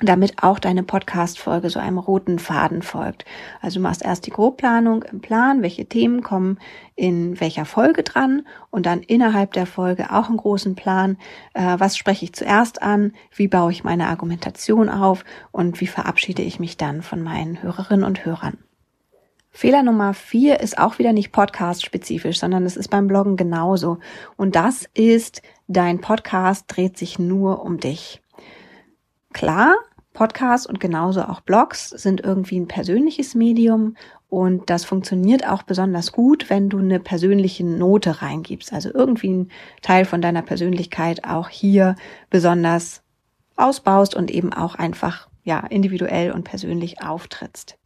damit 0.00 0.42
auch 0.42 0.58
deine 0.58 0.82
Podcast-Folge 0.82 1.70
so 1.70 1.78
einem 1.78 1.98
roten 1.98 2.38
Faden 2.38 2.82
folgt. 2.82 3.24
Also 3.60 3.78
du 3.78 3.82
machst 3.82 4.04
erst 4.04 4.26
die 4.26 4.30
Grobplanung 4.30 5.02
im 5.02 5.20
Plan, 5.20 5.62
welche 5.62 5.86
Themen 5.86 6.22
kommen 6.22 6.58
in 6.96 7.40
welcher 7.40 7.64
Folge 7.64 8.02
dran 8.02 8.46
und 8.70 8.86
dann 8.86 9.00
innerhalb 9.00 9.52
der 9.52 9.66
Folge 9.66 10.10
auch 10.12 10.28
einen 10.28 10.36
großen 10.36 10.74
Plan, 10.74 11.16
äh, 11.54 11.76
was 11.78 11.96
spreche 11.96 12.24
ich 12.24 12.34
zuerst 12.34 12.82
an, 12.82 13.12
wie 13.34 13.48
baue 13.48 13.72
ich 13.72 13.84
meine 13.84 14.08
Argumentation 14.08 14.88
auf 14.88 15.24
und 15.50 15.80
wie 15.80 15.86
verabschiede 15.86 16.42
ich 16.42 16.60
mich 16.60 16.76
dann 16.76 17.02
von 17.02 17.22
meinen 17.22 17.62
Hörerinnen 17.62 18.04
und 18.04 18.24
Hörern. 18.24 18.58
Fehler 19.52 19.82
Nummer 19.82 20.14
vier 20.14 20.60
ist 20.60 20.78
auch 20.78 20.98
wieder 20.98 21.12
nicht 21.12 21.32
podcast-spezifisch, 21.32 22.38
sondern 22.38 22.64
es 22.64 22.76
ist 22.76 22.88
beim 22.88 23.08
Bloggen 23.08 23.36
genauso. 23.36 23.98
Und 24.36 24.54
das 24.54 24.88
ist, 24.94 25.42
dein 25.66 26.00
Podcast 26.00 26.66
dreht 26.68 26.96
sich 26.96 27.18
nur 27.18 27.62
um 27.64 27.78
dich. 27.78 28.22
Klar, 29.32 29.74
Podcasts 30.20 30.66
und 30.66 30.80
genauso 30.80 31.22
auch 31.22 31.40
Blogs 31.40 31.88
sind 31.88 32.20
irgendwie 32.20 32.60
ein 32.60 32.68
persönliches 32.68 33.34
Medium 33.34 33.96
und 34.28 34.68
das 34.68 34.84
funktioniert 34.84 35.48
auch 35.48 35.62
besonders 35.62 36.12
gut, 36.12 36.50
wenn 36.50 36.68
du 36.68 36.76
eine 36.76 37.00
persönliche 37.00 37.64
Note 37.64 38.20
reingibst. 38.20 38.70
Also 38.70 38.92
irgendwie 38.92 39.30
ein 39.30 39.50
Teil 39.80 40.04
von 40.04 40.20
deiner 40.20 40.42
Persönlichkeit 40.42 41.24
auch 41.24 41.48
hier 41.48 41.96
besonders 42.28 43.00
ausbaust 43.56 44.14
und 44.14 44.30
eben 44.30 44.52
auch 44.52 44.74
einfach, 44.74 45.26
ja, 45.42 45.60
individuell 45.60 46.32
und 46.32 46.44
persönlich 46.44 47.02
auftrittst. 47.02 47.79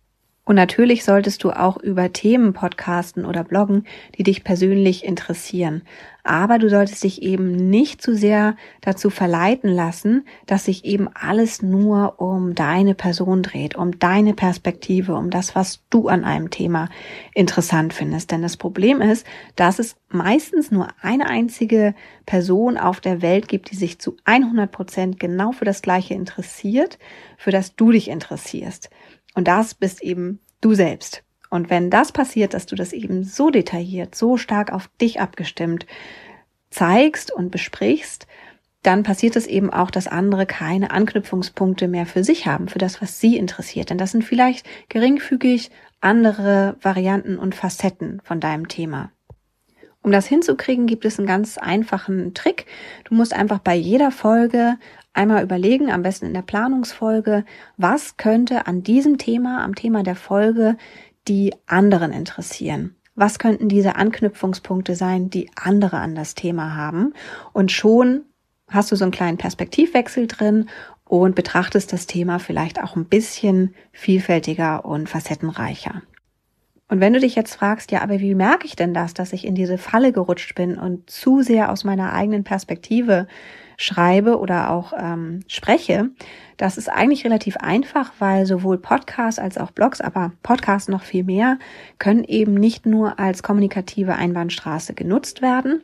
Und 0.47 0.57
natürlich 0.57 1.05
solltest 1.05 1.43
du 1.43 1.51
auch 1.53 1.79
über 1.79 2.13
Themen 2.13 2.53
podcasten 2.53 3.25
oder 3.25 3.45
bloggen, 3.45 3.87
die 4.19 4.25
dich 4.25 4.45
persönlich 4.45 5.05
interessieren. 5.05 5.83
Aber 6.23 6.59
du 6.59 6.69
solltest 6.69 7.03
dich 7.03 7.23
eben 7.23 7.53
nicht 7.71 8.03
zu 8.03 8.15
sehr 8.15 8.57
dazu 8.83 9.09
verleiten 9.09 9.71
lassen, 9.71 10.27
dass 10.47 10.67
sich 10.67 10.85
eben 10.85 11.09
alles 11.15 11.63
nur 11.63 12.21
um 12.21 12.55
deine 12.55 12.95
Person 12.95 13.43
dreht, 13.43 13.75
um 13.75 13.99
deine 13.99 14.35
Perspektive, 14.35 15.15
um 15.15 15.31
das, 15.31 15.55
was 15.55 15.83
du 15.89 16.09
an 16.09 16.25
einem 16.25 16.51
Thema 16.51 16.89
interessant 17.35 17.95
findest. 17.95 18.31
Denn 18.31 18.43
das 18.43 18.59
Problem 18.59 19.01
ist, 19.01 19.27
dass 19.57 19.79
es 19.79 19.97
meistens 20.11 20.71
nur 20.71 20.89
eine 21.01 21.27
einzige 21.27 21.95
Person 22.27 22.77
auf 22.77 23.01
der 23.01 23.23
Welt 23.23 23.49
gibt, 23.49 23.71
die 23.71 23.77
sich 23.77 23.99
zu 23.99 24.17
100 24.25 24.71
Prozent 24.71 25.21
genau 25.21 25.53
für 25.53 25.65
das 25.65 25.81
Gleiche 25.81 26.15
interessiert, 26.15 26.99
für 27.37 27.51
das 27.51 27.77
du 27.77 27.93
dich 27.93 28.09
interessierst. 28.09 28.91
Und 29.35 29.49
das 29.49 29.75
bist 29.75 30.03
eben 30.03 30.41
du 30.61 30.75
selbst. 30.75 31.23
Und 31.51 31.71
wenn 31.71 31.91
das 31.91 32.13
passiert, 32.13 32.55
dass 32.55 32.67
du 32.67 32.75
das 32.75 32.93
eben 32.93 33.23
so 33.23 33.51
detailliert, 33.51 34.15
so 34.15 34.37
stark 34.37 34.73
auf 34.73 34.89
dich 35.01 35.21
abgestimmt 35.21 35.87
zeigst 36.71 37.31
und 37.31 37.51
besprichst, 37.51 38.27
dann 38.83 39.03
passiert 39.03 39.37
es 39.37 39.47
eben 39.47 39.71
auch, 39.71 39.91
dass 39.91 40.09
andere 40.09 40.47
keine 40.47 40.91
Anknüpfungspunkte 40.91 41.89
mehr 41.89 42.07
für 42.07 42.23
sich 42.23 42.47
haben, 42.47 42.69
für 42.69 42.79
das, 42.79 43.01
was 43.01 43.21
sie 43.21 43.37
interessiert. 43.37 43.91
Denn 43.91 43.99
das 43.99 44.11
sind 44.11 44.25
vielleicht 44.25 44.67
geringfügig 44.89 45.71
andere 46.01 46.77
Varianten 46.83 47.39
und 47.39 47.55
Facetten 47.55 48.21
von 48.25 48.41
deinem 48.41 48.69
Thema. 48.69 49.11
Um 50.05 50.13
das 50.13 50.27
hinzukriegen, 50.27 50.87
gibt 50.87 51.07
es 51.07 51.19
einen 51.19 51.27
ganz 51.27 51.57
einfachen 51.57 52.35
Trick. 52.35 52.67
Du 53.05 53.15
musst 53.15 53.33
einfach 53.33 53.59
bei 53.59 53.75
jeder 53.75 54.11
Folge 54.11 54.77
einmal 55.15 55.43
überlegen, 55.43 55.91
am 55.91 56.03
besten 56.03 56.27
in 56.27 56.35
der 56.35 56.43
Planungsfolge, 56.43 57.47
was 57.79 58.19
könnte 58.19 58.67
an 58.67 58.83
diesem 58.83 59.17
Thema, 59.17 59.65
am 59.65 59.75
Thema 59.75 60.03
der 60.03 60.15
Folge, 60.15 60.77
die 61.27 61.55
anderen 61.67 62.13
interessieren. 62.13 62.97
Was 63.15 63.39
könnten 63.39 63.71
diese 63.71 63.97
Anknüpfungspunkte 63.97 64.95
sein, 64.95 65.31
die 65.31 65.51
andere 65.57 65.97
an 65.97 66.15
das 66.15 66.35
Thema 66.35 66.77
haben? 66.77 67.15
Und 67.55 67.73
schon 67.73 68.25
hast 68.69 68.93
du 68.93 68.97
so 68.97 69.07
einen 69.07 69.13
kleinen 69.13 69.39
Perspektivwechsel 69.39 70.27
drin 70.27 70.69
und 71.07 71.35
betrachtest 71.35 71.95
das 71.95 72.07
Thema 72.07 72.41
vielleicht 72.41 72.83
auch 72.83 72.95
ein 72.95 73.07
bisschen 73.07 73.75
vielfältiger 73.93 74.85
und 74.85 75.09
facettenreicher. 75.09 76.03
Und 76.89 77.01
wenn 77.01 77.15
du 77.15 77.21
dich 77.21 77.35
jetzt 77.35 77.55
fragst, 77.55 77.91
ja, 77.93 78.03
aber 78.03 78.21
wie 78.21 78.35
merke 78.35 78.67
ich 78.67 78.77
denn 78.77 78.93
das, 78.93 79.15
dass 79.15 79.33
ich 79.33 79.47
in 79.47 79.55
diese 79.55 79.79
Falle 79.79 80.13
gerutscht 80.13 80.55
bin 80.55 80.79
und 80.79 81.09
zu 81.09 81.41
sehr 81.41 81.73
aus 81.73 81.83
meiner 81.83 82.13
eigenen 82.13 82.45
Perspektive 82.45 83.27
schreibe 83.79 84.39
oder 84.39 84.71
auch 84.71 84.93
ähm, 84.97 85.41
spreche, 85.49 86.11
das 86.59 86.77
ist 86.77 86.89
eigentlich 86.89 87.25
relativ 87.25 87.57
einfach, 87.57 88.13
weil 88.19 88.47
sowohl 88.47 88.79
Podcasts 88.79 89.41
als 89.41 89.59
auch 89.59 89.71
Blogs, 89.71 90.01
aber 90.01 90.33
Podcasts 90.43 90.89
noch 90.89 91.03
viel 91.03 91.25
mehr, 91.25 91.59
können 91.99 92.23
eben 92.23 92.55
nicht 92.55 92.87
nur 92.87 93.19
als 93.19 93.43
kommunikative 93.43 94.15
Einbahnstraße 94.15 94.95
genutzt 94.95 95.43
werden, 95.43 95.83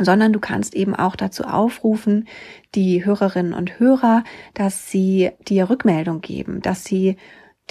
sondern 0.00 0.32
du 0.32 0.40
kannst 0.40 0.74
eben 0.74 0.96
auch 0.96 1.16
dazu 1.16 1.44
aufrufen, 1.44 2.26
die 2.74 3.04
Hörerinnen 3.04 3.52
und 3.52 3.78
Hörer, 3.78 4.24
dass 4.54 4.90
sie 4.90 5.30
dir 5.46 5.68
Rückmeldung 5.68 6.22
geben, 6.22 6.62
dass 6.62 6.84
sie 6.84 7.16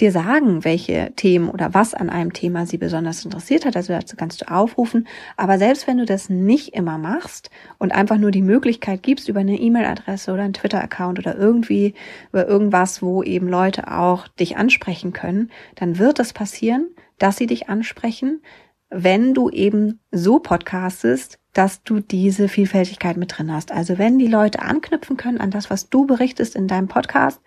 dir 0.00 0.10
sagen, 0.10 0.64
welche 0.64 1.12
Themen 1.16 1.48
oder 1.48 1.74
was 1.74 1.94
an 1.94 2.08
einem 2.08 2.32
Thema 2.32 2.66
sie 2.66 2.78
besonders 2.78 3.24
interessiert 3.24 3.66
hat. 3.66 3.76
Also 3.76 3.92
dazu 3.92 4.16
kannst 4.16 4.40
du 4.40 4.50
aufrufen. 4.50 5.06
Aber 5.36 5.58
selbst 5.58 5.86
wenn 5.86 5.98
du 5.98 6.06
das 6.06 6.30
nicht 6.30 6.74
immer 6.74 6.98
machst 6.98 7.50
und 7.78 7.92
einfach 7.92 8.16
nur 8.16 8.30
die 8.30 8.42
Möglichkeit 8.42 9.02
gibst 9.02 9.28
über 9.28 9.40
eine 9.40 9.58
E-Mail-Adresse 9.58 10.32
oder 10.32 10.42
einen 10.42 10.54
Twitter-Account 10.54 11.18
oder 11.18 11.36
irgendwie 11.36 11.94
über 12.30 12.48
irgendwas, 12.48 13.02
wo 13.02 13.22
eben 13.22 13.48
Leute 13.48 13.92
auch 13.92 14.28
dich 14.28 14.56
ansprechen 14.56 15.12
können, 15.12 15.50
dann 15.74 15.98
wird 15.98 16.18
es 16.18 16.32
passieren, 16.32 16.88
dass 17.18 17.36
sie 17.36 17.46
dich 17.46 17.68
ansprechen, 17.68 18.42
wenn 18.90 19.34
du 19.34 19.48
eben 19.50 20.00
so 20.10 20.38
podcastest, 20.38 21.38
dass 21.52 21.82
du 21.82 22.00
diese 22.00 22.48
Vielfältigkeit 22.48 23.16
mit 23.16 23.36
drin 23.36 23.52
hast. 23.52 23.72
Also 23.72 23.98
wenn 23.98 24.18
die 24.18 24.26
Leute 24.26 24.60
anknüpfen 24.60 25.16
können 25.16 25.38
an 25.38 25.50
das, 25.50 25.70
was 25.70 25.90
du 25.90 26.06
berichtest 26.06 26.56
in 26.56 26.66
deinem 26.66 26.88
Podcast, 26.88 27.40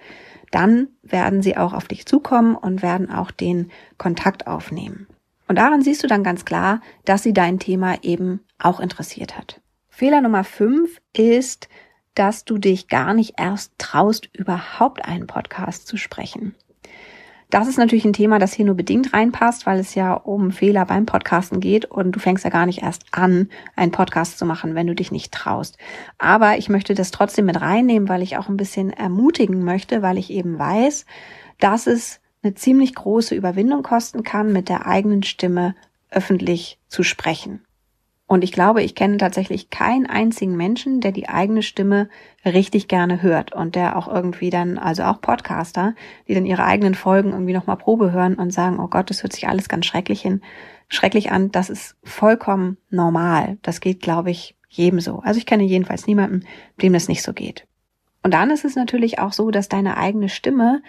dann 0.52 0.90
werden 1.02 1.42
sie 1.42 1.58
auch 1.58 1.74
auf 1.74 1.88
dich 1.88 2.06
zukommen 2.06 2.56
und 2.56 2.82
werden 2.82 3.12
auch 3.12 3.32
den 3.32 3.72
Kontakt 3.98 4.48
aufnehmen. 4.48 5.08
Und 5.48 5.58
daran 5.58 5.82
siehst 5.82 6.04
du 6.04 6.08
dann 6.08 6.24
ganz 6.24 6.46
klar, 6.46 6.82
dass 7.06 7.24
sie 7.24 7.34
dein 7.34 7.60
Thema 7.60 8.04
eben 8.04 8.42
auch 8.58 8.80
interessiert 8.80 9.38
hat. 9.38 9.62
Fehler 9.90 10.22
Nummer 10.22 10.44
fünf 10.44 11.00
ist, 11.14 11.70
dass 12.16 12.46
du 12.46 12.58
dich 12.58 12.88
gar 12.88 13.14
nicht 13.14 13.36
erst 13.38 13.74
traust, 13.78 14.30
überhaupt 14.34 15.06
einen 15.06 15.28
Podcast 15.28 15.88
zu 15.88 15.98
sprechen. 15.98 16.56
Das 17.50 17.68
ist 17.68 17.78
natürlich 17.78 18.06
ein 18.06 18.14
Thema, 18.14 18.40
das 18.40 18.54
hier 18.54 18.66
nur 18.66 18.76
bedingt 18.76 19.14
reinpasst, 19.14 19.66
weil 19.66 19.80
es 19.80 19.96
ja 19.96 20.14
um 20.14 20.52
Fehler 20.52 20.86
beim 20.86 21.06
Podcasten 21.06 21.60
geht 21.60 21.86
und 21.86 22.12
du 22.12 22.20
fängst 22.20 22.44
ja 22.44 22.50
gar 22.50 22.66
nicht 22.66 22.82
erst 22.82 23.04
an, 23.12 23.50
einen 23.76 23.92
Podcast 23.92 24.40
zu 24.40 24.46
machen, 24.46 24.74
wenn 24.76 24.88
du 24.88 24.96
dich 24.96 25.12
nicht 25.12 25.32
traust. 25.32 25.78
Aber 26.18 26.58
ich 26.58 26.70
möchte 26.70 26.96
das 26.96 27.12
trotzdem 27.12 27.46
mit 27.46 27.62
reinnehmen, 27.62 28.10
weil 28.10 28.24
ich 28.24 28.38
auch 28.38 28.50
ein 28.50 28.58
bisschen 28.58 28.92
ermutigen 28.92 29.64
möchte, 29.64 30.02
weil 30.02 30.18
ich 30.18 30.32
eben 30.32 30.58
weiß, 30.58 31.06
dass 31.60 31.88
es 31.88 32.20
eine 32.44 32.56
ziemlich 32.56 32.96
große 32.96 33.36
Überwindung 33.36 33.84
kosten 33.84 34.24
kann, 34.24 34.52
mit 34.52 34.70
der 34.70 34.86
eigenen 34.86 35.24
Stimme 35.24 35.76
öffentlich 36.10 36.80
zu 36.88 37.04
sprechen. 37.04 37.62
Und 38.28 38.44
ich 38.44 38.52
glaube, 38.52 38.82
ich 38.82 38.96
kenne 38.96 39.18
tatsächlich 39.18 39.70
keinen 39.70 40.08
einzigen 40.08 40.58
Menschen, 40.58 41.00
der 41.00 41.12
die 41.12 41.30
eigene 41.30 41.62
Stimme 41.62 42.10
richtig 42.44 42.88
gerne 42.88 43.22
hört 43.22 43.54
und 43.54 43.76
der 43.76 43.96
auch 43.96 44.08
irgendwie 44.08 44.50
dann, 44.50 44.80
also 44.80 45.04
auch 45.04 45.22
Podcaster, 45.22 45.94
die 46.28 46.34
dann 46.34 46.46
ihre 46.46 46.64
eigenen 46.64 46.96
Folgen 46.96 47.32
irgendwie 47.32 47.54
nochmal 47.54 47.78
Probe 47.78 48.12
hören 48.12 48.36
und 48.36 48.52
sagen, 48.52 48.80
oh 48.80 48.88
Gott, 48.88 49.12
das 49.12 49.22
hört 49.22 49.34
sich 49.34 49.48
alles 49.48 49.70
ganz 49.70 49.86
schrecklich 49.86 50.22
hin, 50.22 50.42
schrecklich 50.88 51.32
an. 51.32 51.52
Das 51.52 51.70
ist 51.70 51.96
vollkommen 52.04 52.78
normal. 52.90 53.60
Das 53.62 53.80
geht, 53.80 54.02
glaube 54.02 54.32
ich, 54.32 54.56
jedem 54.70 55.00
so. 55.00 55.20
Also 55.20 55.38
ich 55.38 55.46
kenne 55.46 55.64
jedenfalls 55.64 56.08
niemanden, 56.08 56.46
dem 56.82 56.94
das 56.94 57.08
nicht 57.08 57.22
so 57.22 57.32
geht. 57.32 57.68
Und 58.24 58.34
dann 58.34 58.50
ist 58.50 58.66
es 58.66 58.76
natürlich 58.76 59.20
auch 59.20 59.34
so, 59.34 59.52
dass 59.52 59.70
deine 59.70 59.98
eigene 59.98 60.30
Stimme 60.30 60.82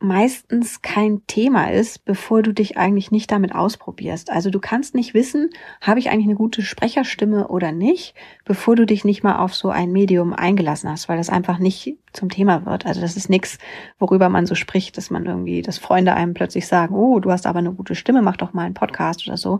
meistens 0.00 0.80
kein 0.80 1.26
Thema 1.26 1.72
ist, 1.72 2.04
bevor 2.04 2.42
du 2.42 2.52
dich 2.52 2.76
eigentlich 2.76 3.10
nicht 3.10 3.32
damit 3.32 3.52
ausprobierst. 3.52 4.30
Also 4.30 4.48
du 4.48 4.60
kannst 4.60 4.94
nicht 4.94 5.12
wissen, 5.12 5.50
habe 5.80 5.98
ich 5.98 6.10
eigentlich 6.10 6.26
eine 6.26 6.36
gute 6.36 6.62
Sprecherstimme 6.62 7.48
oder 7.48 7.72
nicht, 7.72 8.14
bevor 8.44 8.76
du 8.76 8.86
dich 8.86 9.04
nicht 9.04 9.24
mal 9.24 9.38
auf 9.38 9.56
so 9.56 9.70
ein 9.70 9.90
Medium 9.90 10.32
eingelassen 10.32 10.88
hast, 10.88 11.08
weil 11.08 11.16
das 11.16 11.30
einfach 11.30 11.58
nicht 11.58 11.96
zum 12.12 12.28
Thema 12.28 12.64
wird. 12.64 12.86
Also 12.86 13.00
das 13.00 13.16
ist 13.16 13.28
nichts, 13.28 13.58
worüber 13.98 14.28
man 14.28 14.46
so 14.46 14.54
spricht, 14.54 14.96
dass 14.96 15.10
man 15.10 15.26
irgendwie, 15.26 15.62
dass 15.62 15.78
Freunde 15.78 16.14
einem 16.14 16.32
plötzlich 16.32 16.68
sagen, 16.68 16.94
oh, 16.94 17.18
du 17.18 17.32
hast 17.32 17.46
aber 17.46 17.58
eine 17.58 17.72
gute 17.72 17.96
Stimme, 17.96 18.22
mach 18.22 18.36
doch 18.36 18.52
mal 18.52 18.66
einen 18.66 18.74
Podcast 18.74 19.26
oder 19.26 19.36
so. 19.36 19.58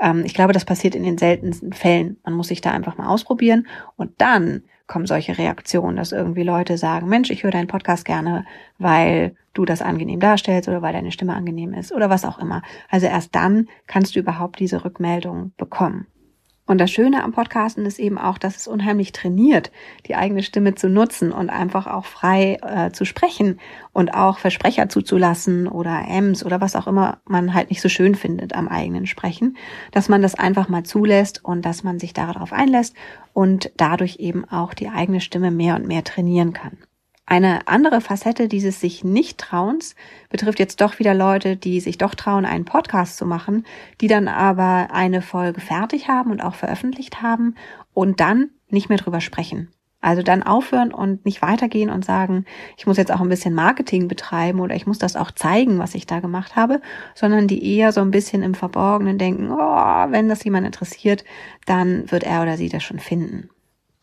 Ähm, 0.00 0.24
ich 0.24 0.34
glaube, 0.34 0.52
das 0.52 0.64
passiert 0.64 0.96
in 0.96 1.04
den 1.04 1.16
seltensten 1.16 1.72
Fällen. 1.72 2.16
Man 2.24 2.34
muss 2.34 2.48
sich 2.48 2.60
da 2.60 2.72
einfach 2.72 2.98
mal 2.98 3.06
ausprobieren 3.06 3.68
und 3.96 4.10
dann 4.18 4.62
kommen 4.86 5.06
solche 5.06 5.36
Reaktionen, 5.36 5.96
dass 5.96 6.12
irgendwie 6.12 6.42
Leute 6.42 6.78
sagen, 6.78 7.08
Mensch, 7.08 7.30
ich 7.30 7.42
höre 7.42 7.50
deinen 7.50 7.66
Podcast 7.66 8.04
gerne, 8.04 8.44
weil 8.78 9.34
du 9.54 9.64
das 9.64 9.82
angenehm 9.82 10.20
darstellst 10.20 10.68
oder 10.68 10.82
weil 10.82 10.92
deine 10.92 11.12
Stimme 11.12 11.34
angenehm 11.34 11.74
ist 11.74 11.92
oder 11.92 12.10
was 12.10 12.24
auch 12.24 12.38
immer. 12.38 12.62
Also 12.88 13.06
erst 13.06 13.34
dann 13.34 13.68
kannst 13.86 14.14
du 14.14 14.20
überhaupt 14.20 14.60
diese 14.60 14.84
Rückmeldung 14.84 15.52
bekommen. 15.56 16.06
Und 16.66 16.78
das 16.78 16.90
Schöne 16.90 17.22
am 17.22 17.32
Podcasten 17.32 17.86
ist 17.86 18.00
eben 18.00 18.18
auch, 18.18 18.38
dass 18.38 18.56
es 18.56 18.66
unheimlich 18.66 19.12
trainiert, 19.12 19.70
die 20.06 20.16
eigene 20.16 20.42
Stimme 20.42 20.74
zu 20.74 20.88
nutzen 20.88 21.30
und 21.30 21.48
einfach 21.48 21.86
auch 21.86 22.04
frei 22.04 22.58
äh, 22.62 22.90
zu 22.90 23.04
sprechen 23.04 23.60
und 23.92 24.14
auch 24.14 24.38
Versprecher 24.38 24.88
zuzulassen 24.88 25.68
oder 25.68 26.08
Ms 26.08 26.44
oder 26.44 26.60
was 26.60 26.74
auch 26.74 26.88
immer 26.88 27.18
man 27.24 27.54
halt 27.54 27.70
nicht 27.70 27.80
so 27.80 27.88
schön 27.88 28.16
findet 28.16 28.54
am 28.54 28.66
eigenen 28.66 29.06
Sprechen, 29.06 29.56
dass 29.92 30.08
man 30.08 30.22
das 30.22 30.34
einfach 30.34 30.68
mal 30.68 30.82
zulässt 30.82 31.44
und 31.44 31.62
dass 31.64 31.84
man 31.84 32.00
sich 32.00 32.12
darauf 32.12 32.52
einlässt 32.52 32.96
und 33.32 33.70
dadurch 33.76 34.16
eben 34.16 34.44
auch 34.44 34.74
die 34.74 34.88
eigene 34.88 35.20
Stimme 35.20 35.52
mehr 35.52 35.76
und 35.76 35.86
mehr 35.86 36.02
trainieren 36.02 36.52
kann. 36.52 36.78
Eine 37.28 37.66
andere 37.66 38.00
Facette 38.00 38.46
dieses 38.46 38.80
sich 38.80 39.02
nicht 39.02 39.38
trauens 39.38 39.96
betrifft 40.30 40.60
jetzt 40.60 40.80
doch 40.80 41.00
wieder 41.00 41.12
Leute, 41.12 41.56
die 41.56 41.80
sich 41.80 41.98
doch 41.98 42.14
trauen, 42.14 42.44
einen 42.44 42.64
Podcast 42.64 43.16
zu 43.16 43.26
machen, 43.26 43.66
die 44.00 44.06
dann 44.06 44.28
aber 44.28 44.88
eine 44.92 45.22
Folge 45.22 45.60
fertig 45.60 46.06
haben 46.06 46.30
und 46.30 46.40
auch 46.40 46.54
veröffentlicht 46.54 47.22
haben 47.22 47.56
und 47.92 48.20
dann 48.20 48.50
nicht 48.68 48.88
mehr 48.88 48.98
drüber 48.98 49.20
sprechen. 49.20 49.70
Also 50.00 50.22
dann 50.22 50.44
aufhören 50.44 50.92
und 50.92 51.24
nicht 51.24 51.42
weitergehen 51.42 51.90
und 51.90 52.04
sagen, 52.04 52.44
ich 52.76 52.86
muss 52.86 52.96
jetzt 52.96 53.10
auch 53.10 53.20
ein 53.20 53.28
bisschen 53.28 53.54
Marketing 53.54 54.06
betreiben 54.06 54.60
oder 54.60 54.76
ich 54.76 54.86
muss 54.86 54.98
das 54.98 55.16
auch 55.16 55.32
zeigen, 55.32 55.80
was 55.80 55.96
ich 55.96 56.06
da 56.06 56.20
gemacht 56.20 56.54
habe, 56.54 56.80
sondern 57.16 57.48
die 57.48 57.76
eher 57.76 57.90
so 57.90 58.02
ein 58.02 58.12
bisschen 58.12 58.44
im 58.44 58.54
Verborgenen 58.54 59.18
denken, 59.18 59.50
oh, 59.50 59.56
wenn 60.10 60.28
das 60.28 60.44
jemand 60.44 60.64
interessiert, 60.64 61.24
dann 61.64 62.08
wird 62.12 62.22
er 62.22 62.42
oder 62.42 62.56
sie 62.56 62.68
das 62.68 62.84
schon 62.84 63.00
finden. 63.00 63.50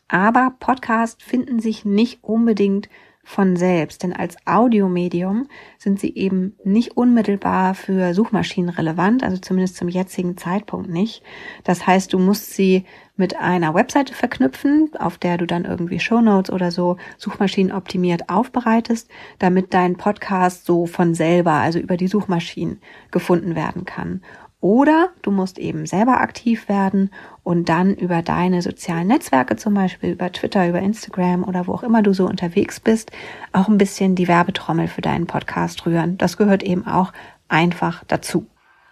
Aber 0.10 0.54
Podcasts 0.60 1.24
finden 1.24 1.60
sich 1.60 1.86
nicht 1.86 2.22
unbedingt 2.22 2.90
von 3.24 3.56
selbst, 3.56 4.04
denn 4.04 4.14
als 4.14 4.36
Audiomedium 4.46 5.48
sind 5.78 6.00
sie 6.00 6.14
eben 6.16 6.58
nicht 6.66 6.98
unmittelbar 6.98 7.74
für 7.74 8.14
Suchmaschinen 8.14 8.70
relevant, 8.70 9.24
also 9.24 9.38
zumindest 9.38 9.78
zum 9.78 9.88
jetzigen 9.88 10.36
Zeitpunkt 10.36 10.90
nicht. 10.90 11.24
Das 11.64 11.88
heißt, 11.88 12.12
du 12.12 12.20
musst 12.20 12.54
sie 12.54 12.84
mit 13.16 13.38
einer 13.38 13.74
Webseite 13.74 14.14
verknüpfen, 14.14 14.90
auf 14.98 15.18
der 15.18 15.38
du 15.38 15.46
dann 15.46 15.66
irgendwie 15.66 16.00
Shownotes 16.00 16.52
oder 16.52 16.72
so 16.72 16.98
Suchmaschinen 17.18 17.72
optimiert 17.72 18.30
aufbereitest, 18.30 19.10
damit 19.40 19.74
dein 19.74 19.96
Podcast 19.96 20.66
so 20.66 20.86
von 20.86 21.14
selber, 21.14 21.54
also 21.54 21.80
über 21.80 21.96
die 21.96 22.08
Suchmaschinen 22.08 22.82
gefunden 23.12 23.56
werden 23.56 23.86
kann. 23.86 24.22
Oder 24.64 25.10
du 25.24 25.32
musst 25.32 25.60
eben 25.60 25.86
selber 25.86 26.22
aktiv 26.22 26.70
werden 26.70 27.12
und 27.44 27.68
dann 27.68 27.96
über 27.96 28.22
deine 28.22 28.62
sozialen 28.62 29.08
Netzwerke, 29.08 29.58
zum 29.58 29.74
Beispiel 29.74 30.12
über 30.12 30.32
Twitter, 30.32 30.70
über 30.70 30.80
Instagram 30.80 31.44
oder 31.44 31.68
wo 31.68 31.74
auch 31.74 31.84
immer 31.84 32.02
du 32.02 32.14
so 32.14 32.26
unterwegs 32.26 32.80
bist, 32.80 33.12
auch 33.52 33.68
ein 33.68 33.78
bisschen 33.78 34.16
die 34.16 34.30
Werbetrommel 34.30 34.88
für 34.88 35.02
deinen 35.02 35.28
Podcast 35.28 35.86
rühren. 35.86 36.18
Das 36.18 36.38
gehört 36.38 36.64
eben 36.64 36.88
auch 36.88 37.12
einfach 37.50 38.06
dazu. 38.08 38.46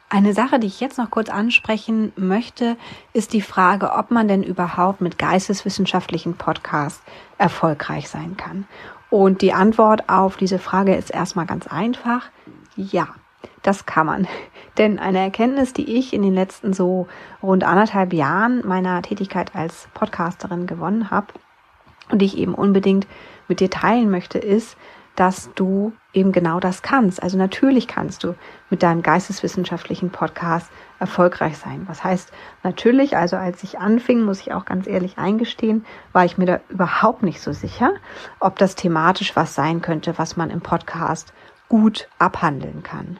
Eine 0.09 0.33
Sache, 0.33 0.59
die 0.59 0.67
ich 0.67 0.81
jetzt 0.81 0.97
noch 0.97 1.09
kurz 1.09 1.29
ansprechen 1.29 2.11
möchte, 2.17 2.75
ist 3.13 3.31
die 3.31 3.39
Frage, 3.39 3.93
ob 3.93 4.11
man 4.11 4.27
denn 4.27 4.43
überhaupt 4.43 4.99
mit 4.99 5.17
geisteswissenschaftlichen 5.17 6.33
Podcasts 6.33 7.01
erfolgreich 7.37 8.09
sein 8.09 8.35
kann. 8.35 8.67
Und 9.09 9.41
die 9.41 9.53
Antwort 9.53 10.09
auf 10.09 10.35
diese 10.35 10.59
Frage 10.59 10.95
ist 10.95 11.11
erstmal 11.11 11.45
ganz 11.45 11.65
einfach. 11.67 12.25
Ja, 12.75 13.07
das 13.61 13.85
kann 13.85 14.05
man. 14.05 14.27
Denn 14.77 14.99
eine 14.99 15.19
Erkenntnis, 15.19 15.73
die 15.73 15.97
ich 15.97 16.13
in 16.13 16.21
den 16.21 16.33
letzten 16.33 16.73
so 16.73 17.07
rund 17.43 17.63
anderthalb 17.63 18.13
Jahren 18.13 18.65
meiner 18.65 19.01
Tätigkeit 19.01 19.55
als 19.55 19.87
Podcasterin 19.93 20.65
gewonnen 20.65 21.11
habe 21.11 21.27
und 22.09 22.21
die 22.21 22.25
ich 22.25 22.37
eben 22.37 22.55
unbedingt 22.55 23.07
mit 23.47 23.59
dir 23.59 23.69
teilen 23.69 24.09
möchte, 24.09 24.39
ist, 24.39 24.77
dass 25.15 25.53
du 25.55 25.93
eben 26.13 26.31
genau 26.31 26.59
das 26.59 26.81
kannst. 26.81 27.21
Also 27.21 27.37
natürlich 27.37 27.87
kannst 27.87 28.23
du 28.23 28.35
mit 28.69 28.81
deinem 28.81 29.01
geisteswissenschaftlichen 29.01 30.09
Podcast 30.09 30.71
erfolgreich 30.99 31.57
sein. 31.57 31.83
Was 31.87 32.03
heißt 32.03 32.31
natürlich, 32.63 33.17
also 33.17 33.35
als 33.35 33.63
ich 33.63 33.79
anfing, 33.79 34.21
muss 34.21 34.39
ich 34.39 34.53
auch 34.53 34.65
ganz 34.65 34.87
ehrlich 34.87 35.17
eingestehen, 35.17 35.85
war 36.13 36.25
ich 36.25 36.37
mir 36.37 36.45
da 36.45 36.59
überhaupt 36.69 37.23
nicht 37.23 37.41
so 37.41 37.51
sicher, 37.51 37.93
ob 38.39 38.57
das 38.57 38.75
thematisch 38.75 39.35
was 39.35 39.53
sein 39.53 39.81
könnte, 39.81 40.17
was 40.17 40.37
man 40.37 40.49
im 40.49 40.61
Podcast 40.61 41.33
gut 41.67 42.07
abhandeln 42.19 42.83
kann. 42.83 43.19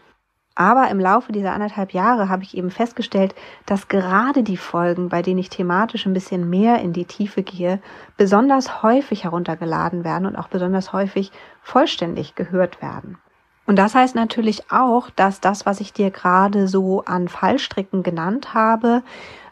Aber 0.55 0.89
im 0.89 0.99
Laufe 0.99 1.31
dieser 1.31 1.53
anderthalb 1.53 1.93
Jahre 1.93 2.27
habe 2.27 2.43
ich 2.43 2.57
eben 2.57 2.71
festgestellt, 2.71 3.33
dass 3.65 3.87
gerade 3.87 4.43
die 4.43 4.57
Folgen, 4.57 5.09
bei 5.09 5.21
denen 5.21 5.39
ich 5.39 5.49
thematisch 5.49 6.05
ein 6.05 6.13
bisschen 6.13 6.49
mehr 6.49 6.79
in 6.81 6.91
die 6.91 7.05
Tiefe 7.05 7.41
gehe, 7.41 7.79
besonders 8.17 8.83
häufig 8.83 9.23
heruntergeladen 9.23 10.03
werden 10.03 10.25
und 10.25 10.35
auch 10.35 10.49
besonders 10.49 10.91
häufig 10.91 11.31
vollständig 11.61 12.35
gehört 12.35 12.81
werden. 12.81 13.17
Und 13.65 13.77
das 13.77 13.95
heißt 13.95 14.15
natürlich 14.15 14.71
auch, 14.71 15.09
dass 15.11 15.39
das, 15.39 15.65
was 15.65 15.79
ich 15.79 15.93
dir 15.93 16.11
gerade 16.11 16.67
so 16.67 17.05
an 17.05 17.29
Fallstricken 17.29 18.03
genannt 18.03 18.53
habe, 18.53 19.03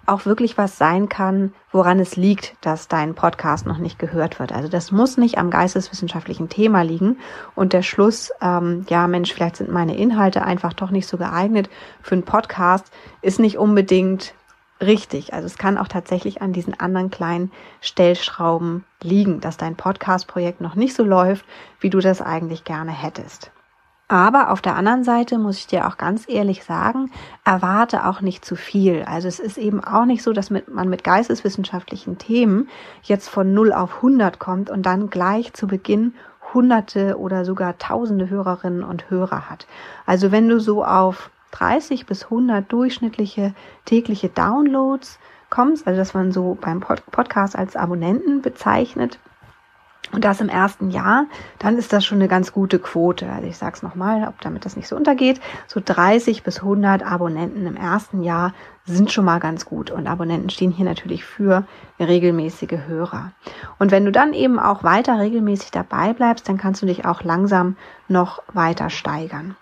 auch 0.10 0.26
wirklich 0.26 0.58
was 0.58 0.78
sein 0.78 1.10
kann, 1.10 1.54
woran 1.72 2.00
es 2.00 2.16
liegt, 2.16 2.56
dass 2.62 2.88
dein 2.88 3.16
Podcast 3.16 3.66
noch 3.66 3.78
nicht 3.78 4.00
gehört 4.00 4.40
wird. 4.40 4.52
Also 4.52 4.68
das 4.68 4.92
muss 4.92 5.18
nicht 5.18 5.38
am 5.38 5.50
geisteswissenschaftlichen 5.50 6.50
Thema 6.50 6.82
liegen. 6.82 7.18
Und 7.56 7.74
der 7.74 7.84
Schluss, 7.84 8.32
ähm, 8.42 8.86
ja 8.90 9.08
Mensch, 9.08 9.34
vielleicht 9.34 9.58
sind 9.58 9.72
meine 9.72 9.96
Inhalte 9.96 10.44
einfach 10.44 10.74
doch 10.74 10.92
nicht 10.92 11.08
so 11.08 11.18
geeignet 11.18 11.70
für 12.02 12.16
einen 12.16 12.24
Podcast, 12.24 12.92
ist 13.22 13.40
nicht 13.40 13.58
unbedingt 13.58 14.34
richtig. 14.82 15.34
Also 15.34 15.46
es 15.46 15.58
kann 15.58 15.78
auch 15.78 15.88
tatsächlich 15.88 16.42
an 16.42 16.54
diesen 16.54 16.80
anderen 16.80 17.10
kleinen 17.10 17.52
Stellschrauben 17.82 18.86
liegen, 19.02 19.42
dass 19.42 19.58
dein 19.58 19.76
Podcast-Projekt 19.76 20.62
noch 20.62 20.76
nicht 20.76 20.96
so 20.96 21.04
läuft, 21.04 21.46
wie 21.80 21.90
du 21.90 22.00
das 22.00 22.22
eigentlich 22.22 22.64
gerne 22.64 22.92
hättest. 22.92 23.52
Aber 24.12 24.50
auf 24.50 24.62
der 24.62 24.76
anderen 24.76 25.04
Seite 25.04 25.38
muss 25.38 25.60
ich 25.60 25.68
dir 25.68 25.88
auch 25.88 25.98
ganz 25.98 26.28
ehrlich 26.28 26.64
sagen, 26.64 27.12
erwarte 27.46 28.08
auch 28.08 28.22
nicht 28.22 28.44
zu 28.44 28.56
viel. 28.56 29.04
Also 29.04 29.28
es 29.28 29.40
ist 29.40 29.60
eben 29.60 29.84
auch 29.84 30.06
nicht 30.06 30.24
so, 30.24 30.34
dass 30.34 30.50
man 30.50 30.90
mit 30.90 31.04
geisteswissenschaftlichen 31.04 32.18
Themen 32.18 32.68
jetzt 33.04 33.30
von 33.30 33.54
0 33.54 33.72
auf 33.72 33.98
100 33.98 34.40
kommt 34.40 34.72
und 34.72 34.84
dann 34.88 35.12
gleich 35.12 35.54
zu 35.54 35.68
Beginn 35.68 36.16
hunderte 36.56 37.20
oder 37.20 37.46
sogar 37.46 37.78
tausende 37.78 38.32
Hörerinnen 38.32 38.84
und 38.84 39.12
Hörer 39.12 39.48
hat. 39.48 39.68
Also 40.08 40.32
wenn 40.32 40.50
du 40.50 40.60
so 40.60 40.84
auf 40.84 41.30
30 41.52 42.08
bis 42.08 42.24
100 42.24 42.72
durchschnittliche 42.72 43.54
tägliche 43.86 44.30
Downloads 44.30 45.20
kommst, 45.52 45.86
also 45.86 46.00
dass 46.00 46.16
man 46.16 46.32
so 46.32 46.58
beim 46.60 46.80
Podcast 46.80 47.56
als 47.56 47.76
Abonnenten 47.76 48.42
bezeichnet, 48.42 49.20
und 50.12 50.26
das 50.26 50.42
im 50.42 50.50
ersten 50.50 50.90
Jahr, 50.90 51.26
dann 51.60 51.78
ist 51.78 51.94
das 51.94 52.04
schon 52.04 52.18
eine 52.18 52.28
ganz 52.28 52.52
gute 52.52 52.80
Quote. 52.80 53.30
Also 53.32 53.48
ich 53.48 53.58
sage 53.58 53.76
es 53.76 53.84
nochmal, 53.84 54.34
damit 54.42 54.66
das 54.66 54.76
nicht 54.76 54.88
so 54.88 54.96
untergeht. 54.96 55.40
So 55.68 55.82
30 55.84 56.42
bis 56.42 56.60
100 56.60 57.04
Abonnenten 57.04 57.68
im 57.68 57.76
ersten 57.76 58.24
Jahr 58.24 58.54
sind 58.86 59.12
schon 59.12 59.26
mal 59.26 59.40
ganz 59.40 59.66
gut. 59.66 59.92
Und 59.92 60.08
Abonnenten 60.08 60.50
stehen 60.50 60.72
hier 60.72 60.86
natürlich 60.86 61.24
für 61.24 61.66
regelmäßige 62.00 62.88
Hörer. 62.88 63.34
Und 63.78 63.92
wenn 63.92 64.06
du 64.06 64.12
dann 64.12 64.34
eben 64.34 64.58
auch 64.58 64.84
weiter 64.84 65.20
regelmäßig 65.20 65.70
dabei 65.70 66.14
bleibst, 66.14 66.50
dann 66.50 66.58
kannst 66.58 66.82
du 66.82 66.88
dich 66.88 67.06
auch 67.06 67.24
langsam 67.24 67.76
noch 68.08 68.42
weiter 68.52 68.90
steigern. 68.90 69.56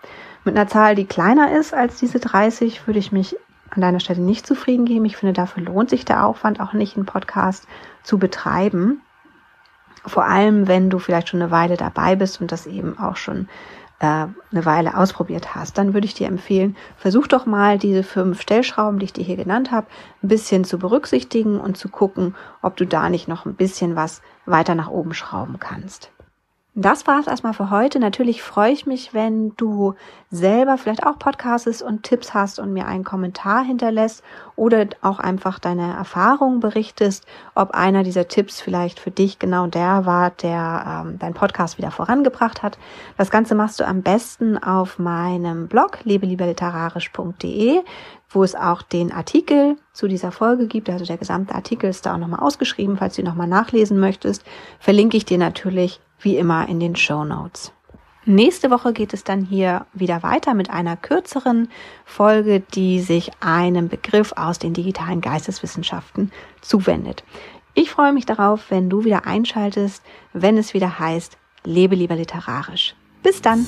Mit 0.44 0.56
einer 0.56 0.68
Zahl, 0.68 0.94
die 0.94 1.04
kleiner 1.04 1.52
ist 1.58 1.74
als 1.74 1.98
diese 1.98 2.20
30, 2.20 2.86
würde 2.86 3.00
ich 3.00 3.12
mich 3.12 3.36
an 3.70 3.82
deiner 3.82 4.00
Stelle 4.00 4.22
nicht 4.22 4.46
zufrieden 4.46 4.86
geben. 4.86 5.04
Ich 5.04 5.18
finde, 5.18 5.34
dafür 5.34 5.62
lohnt 5.62 5.90
sich 5.90 6.06
der 6.06 6.24
Aufwand 6.24 6.58
auch 6.60 6.72
nicht, 6.72 6.96
einen 6.96 7.04
Podcast 7.04 7.66
zu 8.02 8.18
betreiben. 8.18 9.02
Vor 10.06 10.24
allem, 10.24 10.68
wenn 10.68 10.90
du 10.90 10.98
vielleicht 10.98 11.28
schon 11.28 11.42
eine 11.42 11.50
Weile 11.50 11.76
dabei 11.76 12.16
bist 12.16 12.40
und 12.40 12.52
das 12.52 12.66
eben 12.66 12.98
auch 12.98 13.16
schon 13.16 13.48
äh, 14.00 14.04
eine 14.04 14.64
Weile 14.64 14.96
ausprobiert 14.96 15.54
hast, 15.54 15.78
dann 15.78 15.94
würde 15.94 16.06
ich 16.06 16.14
dir 16.14 16.28
empfehlen, 16.28 16.76
versuch 16.96 17.26
doch 17.26 17.46
mal 17.46 17.78
diese 17.78 18.02
fünf 18.02 18.40
Stellschrauben, 18.40 18.98
die 18.98 19.06
ich 19.06 19.12
dir 19.12 19.24
hier 19.24 19.36
genannt 19.36 19.70
habe, 19.70 19.86
ein 20.22 20.28
bisschen 20.28 20.64
zu 20.64 20.78
berücksichtigen 20.78 21.60
und 21.60 21.76
zu 21.76 21.88
gucken, 21.88 22.34
ob 22.62 22.76
du 22.76 22.86
da 22.86 23.08
nicht 23.08 23.28
noch 23.28 23.44
ein 23.44 23.54
bisschen 23.54 23.96
was 23.96 24.22
weiter 24.46 24.74
nach 24.74 24.88
oben 24.88 25.14
schrauben 25.14 25.58
kannst. 25.58 26.12
Das 26.80 27.08
war 27.08 27.18
es 27.18 27.26
erstmal 27.26 27.54
für 27.54 27.70
heute. 27.70 27.98
Natürlich 27.98 28.40
freue 28.40 28.70
ich 28.70 28.86
mich, 28.86 29.12
wenn 29.12 29.52
du 29.56 29.94
selber 30.30 30.78
vielleicht 30.78 31.04
auch 31.04 31.18
Podcasts 31.18 31.82
und 31.82 32.04
Tipps 32.04 32.34
hast 32.34 32.60
und 32.60 32.72
mir 32.72 32.86
einen 32.86 33.02
Kommentar 33.02 33.64
hinterlässt 33.64 34.22
oder 34.54 34.86
auch 35.02 35.18
einfach 35.18 35.58
deine 35.58 35.94
Erfahrungen 35.94 36.60
berichtest, 36.60 37.26
ob 37.56 37.72
einer 37.72 38.04
dieser 38.04 38.28
Tipps 38.28 38.60
vielleicht 38.60 39.00
für 39.00 39.10
dich 39.10 39.40
genau 39.40 39.66
der 39.66 40.06
war, 40.06 40.30
der 40.30 41.04
ähm, 41.04 41.18
dein 41.18 41.34
Podcast 41.34 41.78
wieder 41.78 41.90
vorangebracht 41.90 42.62
hat. 42.62 42.78
Das 43.16 43.32
Ganze 43.32 43.56
machst 43.56 43.80
du 43.80 43.84
am 43.84 44.02
besten 44.02 44.56
auf 44.56 45.00
meinem 45.00 45.66
Blog 45.66 45.98
lebelieberliterarisch.de 46.04 47.80
wo 48.30 48.44
es 48.44 48.54
auch 48.54 48.82
den 48.82 49.10
Artikel 49.10 49.78
zu 49.94 50.06
dieser 50.06 50.32
Folge 50.32 50.66
gibt. 50.66 50.90
Also 50.90 51.06
der 51.06 51.16
gesamte 51.16 51.54
Artikel 51.54 51.88
ist 51.88 52.04
da 52.04 52.12
auch 52.12 52.18
nochmal 52.18 52.40
ausgeschrieben. 52.40 52.98
Falls 52.98 53.16
du 53.16 53.22
nochmal 53.22 53.46
nachlesen 53.46 53.98
möchtest, 53.98 54.44
verlinke 54.78 55.16
ich 55.16 55.24
dir 55.24 55.38
natürlich 55.38 56.02
wie 56.20 56.36
immer 56.36 56.68
in 56.68 56.80
den 56.80 56.96
Show 56.96 57.24
Notes. 57.24 57.72
Nächste 58.24 58.70
Woche 58.70 58.92
geht 58.92 59.14
es 59.14 59.24
dann 59.24 59.42
hier 59.42 59.86
wieder 59.94 60.22
weiter 60.22 60.52
mit 60.52 60.68
einer 60.68 60.96
kürzeren 60.96 61.70
Folge, 62.04 62.60
die 62.60 63.00
sich 63.00 63.30
einem 63.40 63.88
Begriff 63.88 64.34
aus 64.36 64.58
den 64.58 64.74
digitalen 64.74 65.22
Geisteswissenschaften 65.22 66.30
zuwendet. 66.60 67.24
Ich 67.72 67.90
freue 67.90 68.12
mich 68.12 68.26
darauf, 68.26 68.70
wenn 68.70 68.90
du 68.90 69.04
wieder 69.04 69.26
einschaltest, 69.26 70.02
wenn 70.34 70.58
es 70.58 70.74
wieder 70.74 70.98
heißt, 70.98 71.38
lebe 71.64 71.94
lieber 71.94 72.16
literarisch. 72.16 72.94
Bis 73.22 73.40
dann! 73.40 73.66